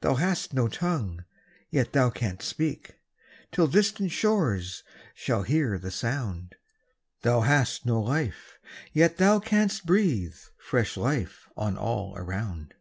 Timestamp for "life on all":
10.96-12.14